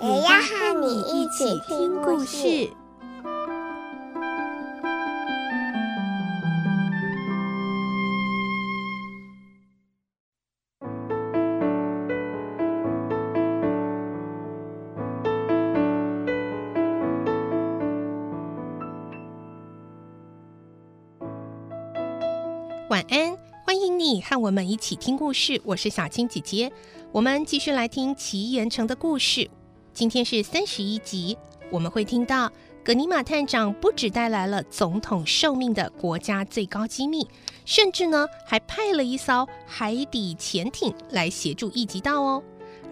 [0.00, 2.70] 也要和你一起听故事。
[22.88, 25.60] 晚安，欢迎你和我们一起听故事。
[25.64, 26.72] 我是小青姐姐，
[27.10, 29.50] 我们继续来听奇岩城的故事。
[29.98, 31.36] 今天是三十一集，
[31.72, 32.48] 我们会听到
[32.84, 37.26] 葛尼玛探长不只带来了总统受命的国家最高机密，
[37.64, 42.40] 甚至呢还派了一艘海底潜艇来协助一级道哦。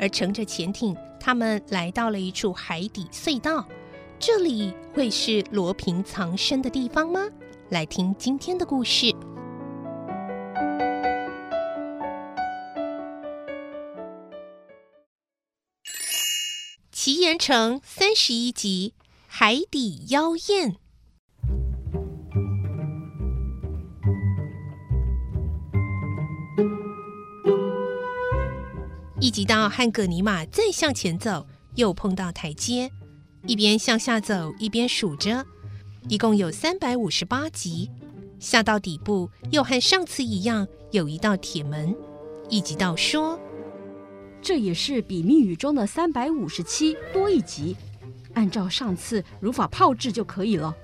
[0.00, 3.64] 而乘着潜艇，他们来到了一处海底隧道，
[4.18, 7.20] 这里会是罗平藏身的地方吗？
[7.68, 9.14] 来听今天的故事。
[17.06, 18.92] 奇岩城三十一集：
[19.28, 20.74] 海底妖艳。
[29.20, 32.90] 一级道和葛尼玛再向前走，又碰到台阶，
[33.46, 35.46] 一边向下走，一边数着，
[36.08, 37.88] 一共有三百五十八级。
[38.40, 41.94] 下到底部，又和上次一样，有一道铁门。
[42.48, 43.38] 一级道说。
[44.42, 47.76] 这也是比密语中的三百五十七多一级，
[48.34, 50.74] 按照上次如法炮制就可以了。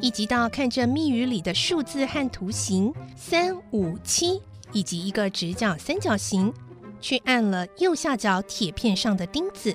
[0.00, 4.40] 一级道看着密语里的数字和图形三五七，
[4.72, 6.52] 以及一个直角三角形，
[7.00, 9.74] 去按了右下角铁片上的钉子，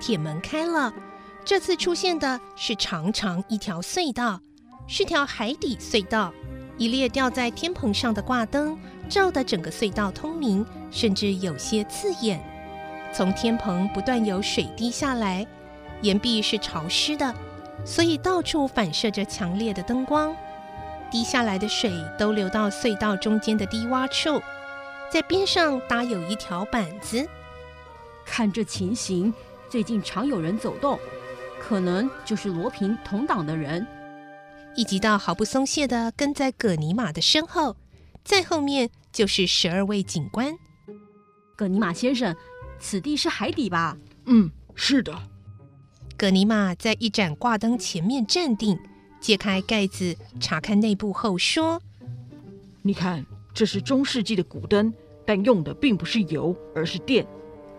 [0.00, 0.92] 铁门开了。
[1.44, 4.40] 这次出现的是长长一条隧道，
[4.88, 6.32] 是条海底隧道。
[6.78, 8.78] 一列吊在天棚上的挂灯，
[9.08, 12.40] 照得整个隧道通明，甚至有些刺眼。
[13.12, 15.46] 从天棚不断有水滴下来，
[16.02, 17.34] 岩壁是潮湿的，
[17.84, 20.34] 所以到处反射着强烈的灯光。
[21.10, 24.42] 滴下来的水都流到隧道中间的低洼处，
[25.10, 27.26] 在边上搭有一条板子。
[28.24, 29.32] 看这情形，
[29.70, 30.98] 最近常有人走动，
[31.60, 33.86] 可能就是罗平同党的人。
[34.74, 37.76] 一级道毫不松懈地跟在葛尼玛的身后，
[38.26, 40.52] 在后面就是十二位警官。
[41.54, 42.34] 葛尼玛先生，
[42.80, 43.96] 此地是海底吧？
[44.24, 45.16] 嗯，是的。
[46.16, 48.76] 葛尼玛在一盏挂灯前面站定，
[49.20, 51.80] 揭开盖子查看内部后说
[52.82, 54.92] ：“你看，这是中世纪的古灯，
[55.24, 57.24] 但用的并不是油，而是电。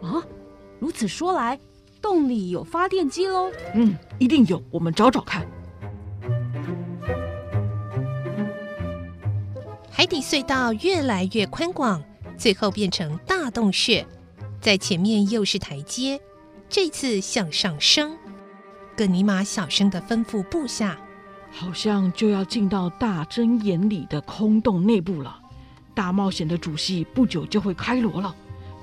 [0.02, 0.24] 啊，
[0.80, 1.60] 如此说来，
[2.02, 3.52] 洞里有发电机喽？
[3.76, 4.64] 嗯，一定有。
[4.72, 5.46] 我们找找看。”
[9.98, 12.00] 海底隧道越来越宽广，
[12.38, 14.06] 最后变成大洞穴，
[14.62, 16.22] 在前面又是台阶，
[16.70, 18.16] 这次向上升。
[18.96, 20.96] 葛尼玛小声地吩咐部下
[21.50, 25.36] ：“好像就要进到大针眼里的空洞内部了，
[25.96, 28.36] 大冒险的主戏不久就会开锣了，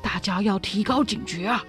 [0.02, 1.64] 大家要提高警觉啊！”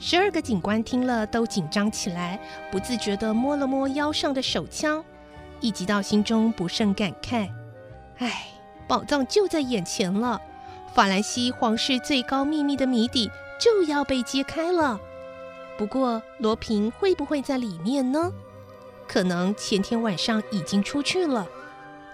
[0.00, 2.40] 十二个警官听了都紧张起来，
[2.72, 5.04] 不自觉地摸了摸腰上的手枪。
[5.60, 7.48] 一急到心中不胜感慨
[8.18, 8.46] ：“唉。”
[8.86, 10.40] 宝藏就在眼前了，
[10.94, 13.30] 法兰西皇室最高秘密的谜底
[13.60, 15.00] 就要被揭开了。
[15.76, 18.30] 不过罗平会不会在里面呢？
[19.08, 21.46] 可能前天晚上已经出去了，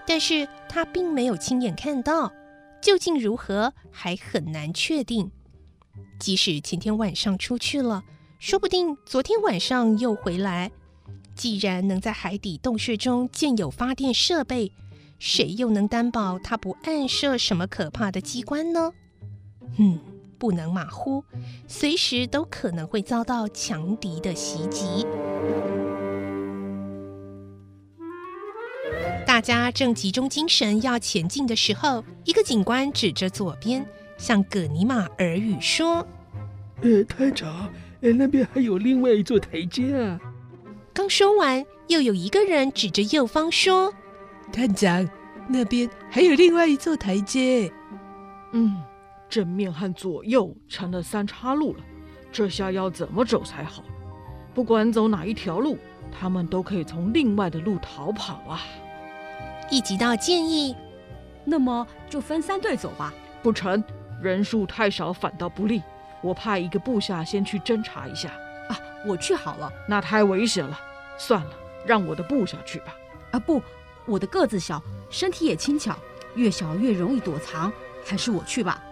[0.05, 2.33] 但是他并没有亲眼看到，
[2.81, 5.31] 究竟如何还很难确定。
[6.19, 8.03] 即使前天晚上出去了，
[8.39, 10.71] 说不定昨天晚上又回来。
[11.35, 14.71] 既然能在海底洞穴中建有发电设备，
[15.23, 18.91] 谁又能担保他不暗设什么可怕的机关呢？
[19.77, 19.99] 嗯，
[20.39, 21.23] 不能马虎，
[21.67, 25.05] 随时都可能会遭到强敌的袭击。
[29.23, 33.85] 大家正集中精神要前进的时候，一个警官指着左边，
[34.17, 36.03] 向葛尼玛耳语说
[36.81, 37.71] ：“呃，探长，
[38.01, 40.19] 呃，那边还有另外一座台阶啊。”
[40.91, 43.93] 刚说完，又有一个人指着右方说。
[44.51, 45.09] 探长，
[45.47, 47.71] 那边还有另外一座台阶。
[48.51, 48.83] 嗯，
[49.29, 51.83] 正面和左右成了三岔路了。
[52.31, 53.83] 这下要怎么走才好？
[54.53, 55.77] 不管走哪一条路，
[56.11, 58.61] 他们都可以从另外的路逃跑啊！
[59.69, 60.75] 一级道建议，
[61.45, 63.13] 那么就分三队走吧。
[63.41, 63.81] 不成，
[64.21, 65.81] 人数太少反倒不利。
[66.21, 68.29] 我派一个部下先去侦查一下。
[68.69, 68.77] 啊，
[69.07, 69.71] 我去好了。
[69.87, 70.77] 那太危险了，
[71.17, 71.51] 算了，
[71.85, 72.93] 让我的部下去吧。
[73.31, 73.61] 啊不，
[74.05, 75.97] 我的个子小，身体也轻巧，
[76.35, 77.71] 越小越容易躲藏，
[78.03, 78.83] 还是我去吧。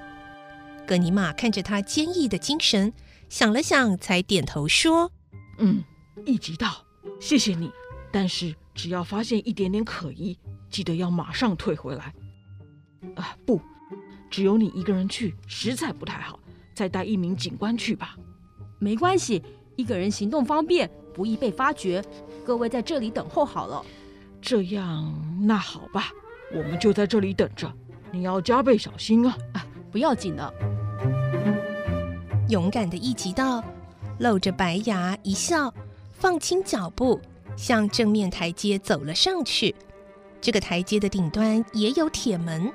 [0.87, 2.91] 格尼玛看着他坚毅的精神，
[3.29, 5.11] 想了想，才点头说
[5.59, 5.83] ：“嗯，
[6.25, 6.83] 一吉道，
[7.19, 7.71] 谢谢你。
[8.11, 10.37] 但是只要发现一点点可疑，
[10.69, 12.13] 记得要马上退回来。
[13.15, 13.61] 啊，不，
[14.31, 16.39] 只有你一个人去，实在不太好。
[16.73, 18.15] 再带一名警官去吧。
[18.79, 19.43] 没关系，
[19.75, 22.03] 一个人行动方便，不易被发觉。
[22.45, 23.85] 各位在这里等候好了。
[24.41, 26.11] 这样，那好吧，
[26.53, 27.71] 我们就在这里等着。
[28.11, 29.37] 你要加倍小心啊！
[29.53, 30.53] 啊，不要紧的。”
[32.49, 33.63] 勇敢的一级道
[34.17, 35.71] 露着白牙一笑，
[36.13, 37.21] 放轻脚步，
[37.55, 39.75] 向正面台阶走了上去。
[40.41, 42.73] 这个台阶的顶端也有铁门，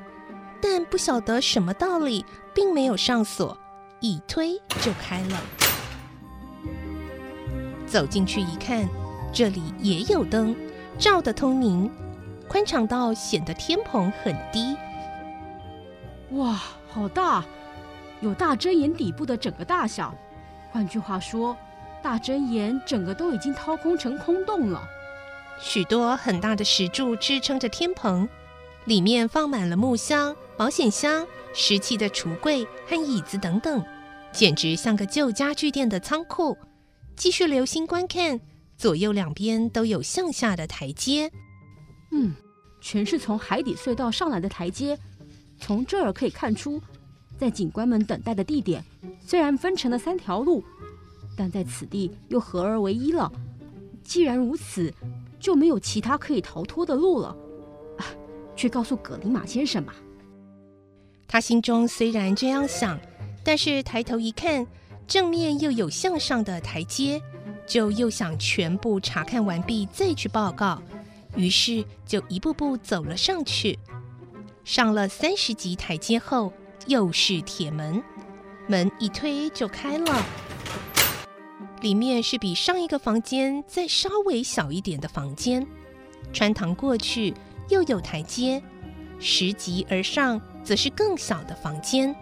[0.61, 2.25] 但不晓得什么道理，
[2.55, 3.59] 并没有上锁，
[4.01, 5.43] 一推就开了。
[7.87, 8.89] 走进去一看，
[9.33, 10.55] 这里也有灯，
[10.99, 11.91] 照得通明，
[12.49, 14.77] 宽敞到显得天棚很低。
[16.31, 17.45] 哇，好大！
[18.21, 20.15] 有大针岩底部的整个大小，
[20.71, 21.57] 换句话说，
[22.03, 24.83] 大针岩整个都已经掏空成空洞了。
[25.61, 28.29] 许多很大的石柱支撑着天棚，
[28.85, 33.85] 里面放满了木箱、保险箱、石器的橱柜和椅子等等，
[34.33, 36.57] 简直像个旧家具店的仓库。
[37.15, 38.41] 继续留心观看，
[38.77, 41.31] 左右两边都有向下的台阶。
[42.13, 42.35] 嗯，
[42.81, 44.99] 全是从海底隧道上来的台阶。
[45.59, 46.81] 从这儿可以看出。
[47.37, 48.83] 在警官们等待的地点，
[49.21, 50.63] 虽然分成了三条路，
[51.37, 53.31] 但在此地又合而为一了。
[54.05, 54.95] 既然如此，
[55.41, 57.37] 就没有其他可以逃脱的路了。
[57.99, 58.07] 啊，
[58.55, 59.97] 去告诉葛尼玛先生吧。
[61.27, 63.01] 他心中虽然这样想，
[63.43, 64.65] 但是抬头一看，
[65.09, 67.21] 正面又有向上的台阶，
[67.67, 70.83] 就又想全部查看完毕再去报告。
[71.37, 73.79] 于是就一步步走了上去。
[74.65, 76.53] 上了三十级台阶后。
[76.87, 78.03] 又是铁门，
[78.67, 80.27] 门一推就开了。
[81.81, 85.67] 里面是比上一个房间再稍微小一点的房间，
[86.31, 87.33] 穿堂过去
[87.71, 88.63] 又有台阶，
[89.19, 92.15] 十级而上则是更小的房间。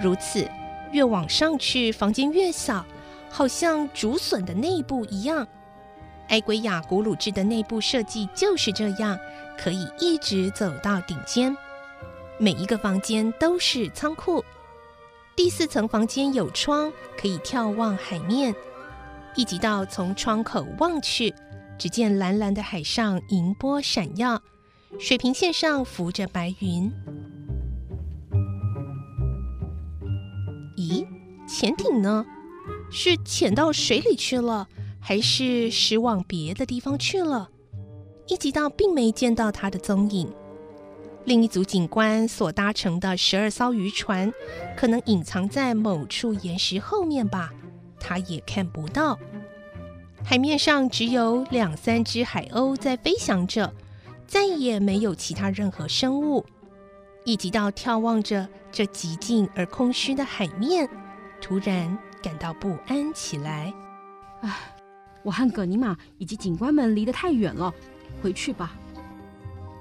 [0.00, 0.48] 如此，
[0.92, 2.86] 越往上去，房间越小，
[3.36, 5.44] 好像竹笋的内部一样。
[6.28, 9.18] 埃圭亚古鲁治的内部设计就是这样，
[9.58, 11.54] 可以一直走到顶尖。
[12.38, 14.44] 每一个房间都是仓库。
[15.34, 18.54] 第四层房间有窗，可以眺望海面。
[19.34, 21.34] 一吉道从窗口望去，
[21.76, 24.40] 只见蓝蓝的海上银波闪耀，
[25.00, 26.88] 水平线上浮着白云。
[30.76, 31.04] 咦，
[31.48, 32.24] 潜艇呢？
[32.96, 34.68] 是潜到水里去了，
[35.00, 37.50] 还是驶往别的地方去了？
[38.28, 40.32] 一级道并没见到它的踪影。
[41.24, 44.32] 另一组警官所搭乘的十二艘渔船，
[44.76, 47.52] 可能隐藏在某处岩石后面吧，
[47.98, 49.18] 他也看不到。
[50.22, 53.74] 海面上只有两三只海鸥在飞翔着，
[54.24, 56.46] 再也没有其他任何生物。
[57.24, 60.88] 一级道眺望着这寂静而空虚的海面，
[61.40, 63.70] 突然感到不安起来。
[64.40, 64.50] 唉，
[65.22, 67.70] 我和葛尼玛以及警官们离得太远了，
[68.22, 68.74] 回去吧。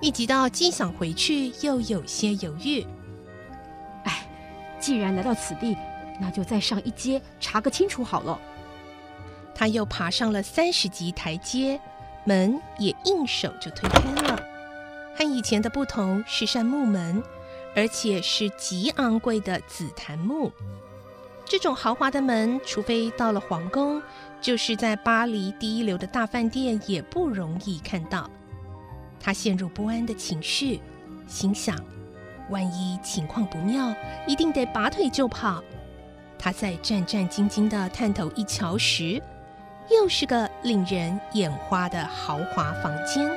[0.01, 2.85] 一吉到既想回去，又有些犹豫。
[4.03, 4.27] 唉，
[4.77, 5.77] 既然来到此地，
[6.19, 8.37] 那就再上一阶查个清楚好了。
[9.55, 11.79] 他又爬上了三十级台阶，
[12.25, 14.43] 门也应手就推开了。
[15.15, 17.23] 和以前的不同是扇木门，
[17.73, 20.51] 而且是极昂贵的紫檀木。
[21.45, 24.01] 这种豪华的门，除非到了皇宫，
[24.41, 28.29] 就是在巴黎第一流的大饭店，也不容易看到。
[29.19, 30.81] 他陷入不安的情绪，
[31.27, 31.77] 心想：
[32.49, 33.93] 万一情况不妙，
[34.25, 35.63] 一定得拔腿就跑。
[36.39, 39.21] 他在战战兢兢地探头一瞧时，
[39.89, 43.29] 又是个令人眼花的豪华房间。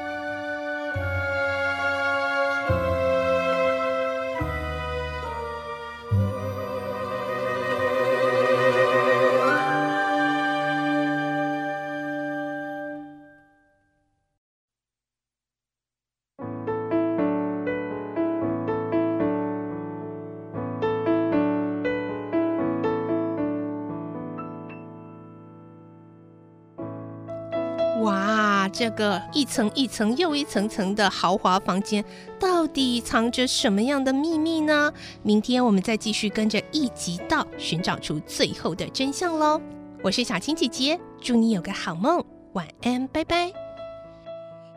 [28.79, 32.05] 这个一层一层又一层层的豪华房间，
[32.39, 34.93] 到底藏着什么样的秘密呢？
[35.23, 39.59] 明天我们再继续跟着一集到寻找出最后的真相喽！
[40.03, 43.51] 我是小青姐姐，祝你有个好梦，晚安，拜拜。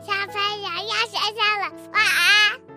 [0.02, 2.69] 小朋友要睡觉了，晚安。